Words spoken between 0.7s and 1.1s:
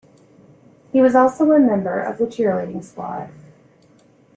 He